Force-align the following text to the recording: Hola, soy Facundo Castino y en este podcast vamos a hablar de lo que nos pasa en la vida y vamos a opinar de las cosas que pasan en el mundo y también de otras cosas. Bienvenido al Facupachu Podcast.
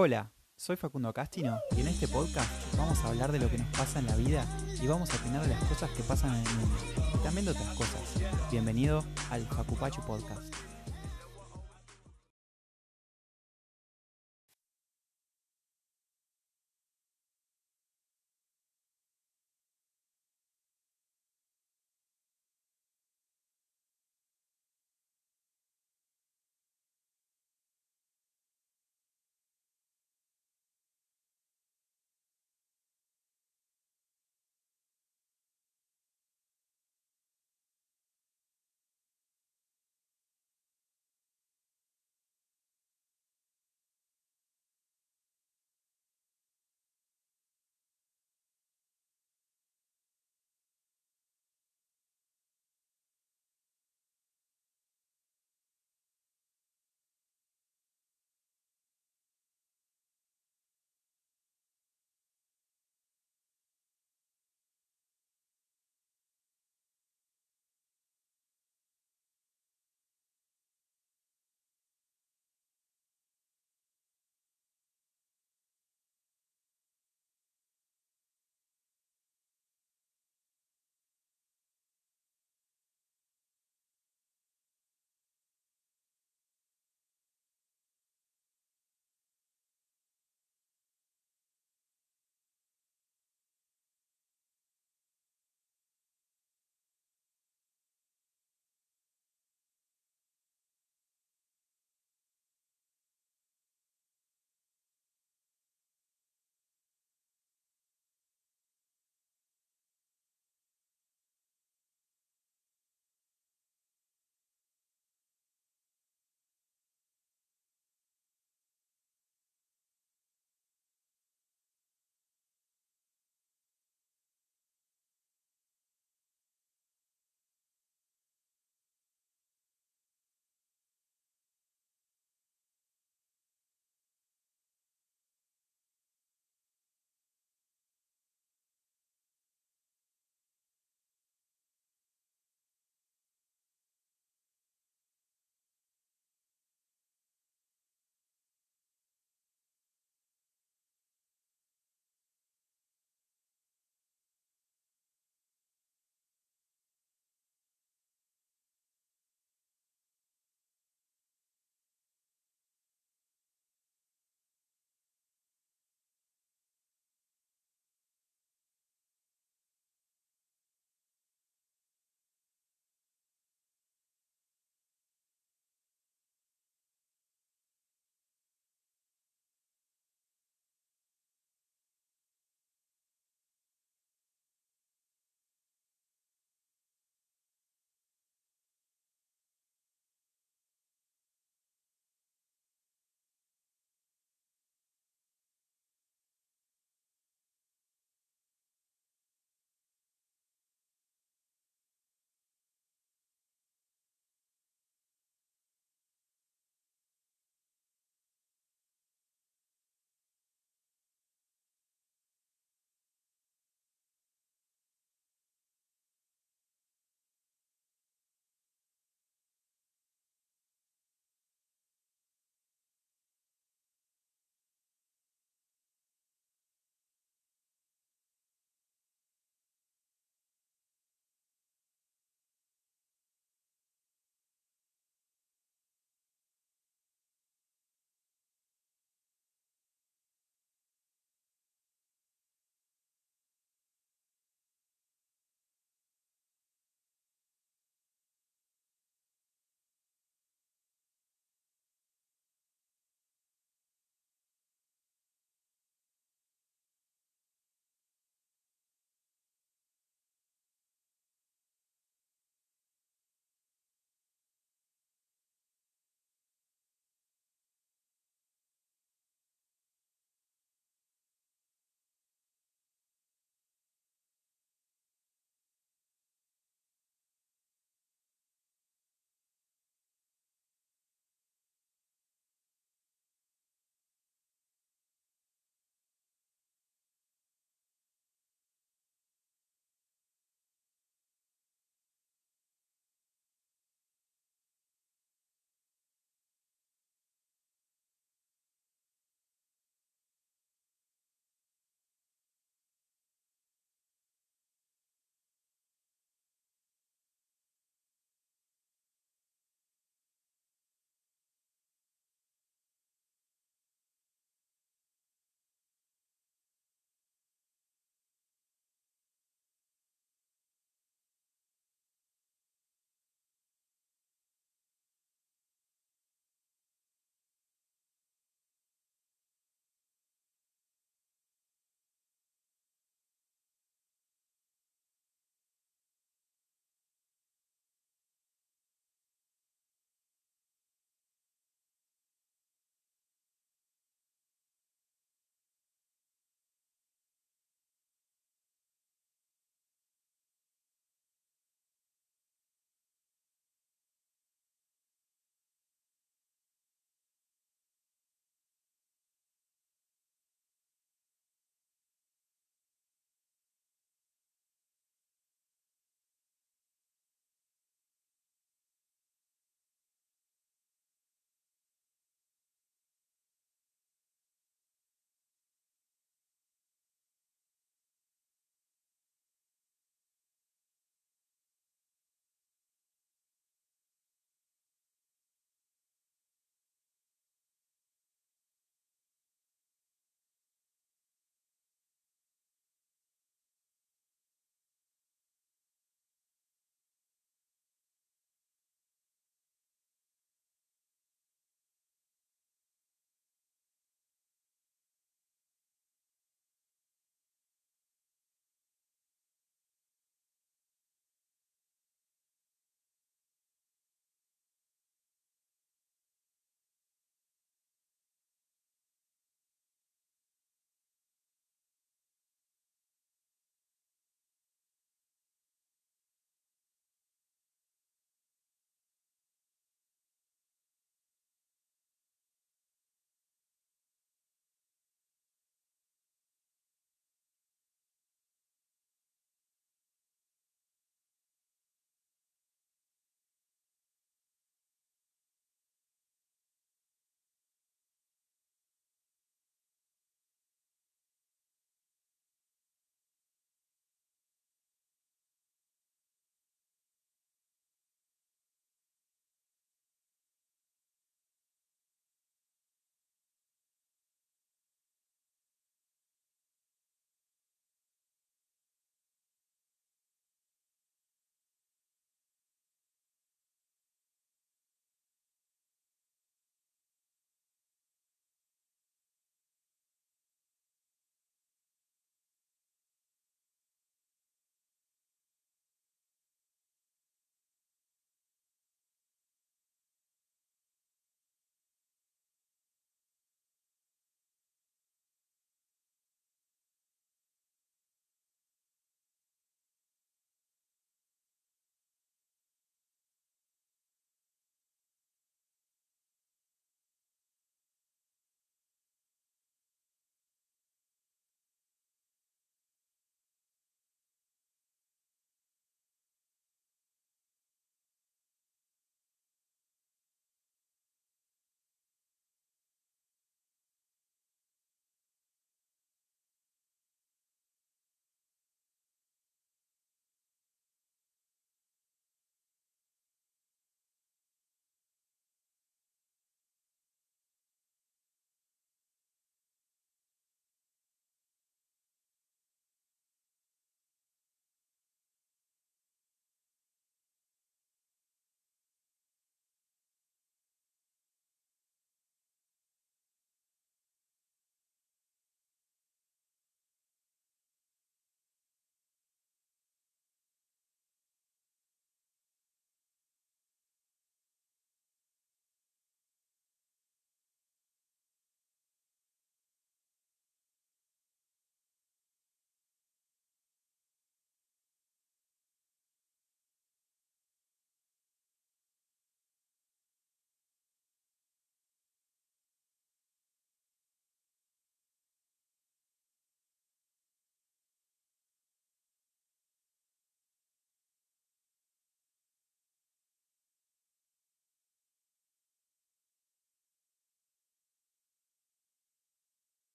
Hola, 0.00 0.30
soy 0.54 0.76
Facundo 0.76 1.12
Castino 1.12 1.58
y 1.76 1.80
en 1.80 1.88
este 1.88 2.06
podcast 2.06 2.48
vamos 2.76 3.00
a 3.00 3.08
hablar 3.08 3.32
de 3.32 3.40
lo 3.40 3.50
que 3.50 3.58
nos 3.58 3.66
pasa 3.76 3.98
en 3.98 4.06
la 4.06 4.14
vida 4.14 4.46
y 4.80 4.86
vamos 4.86 5.12
a 5.12 5.16
opinar 5.16 5.42
de 5.42 5.48
las 5.48 5.64
cosas 5.64 5.90
que 5.90 6.04
pasan 6.04 6.36
en 6.36 6.46
el 6.46 6.54
mundo 6.54 6.76
y 7.16 7.18
también 7.24 7.46
de 7.46 7.50
otras 7.50 7.74
cosas. 7.74 8.00
Bienvenido 8.48 9.02
al 9.28 9.44
Facupachu 9.48 10.00
Podcast. 10.02 10.67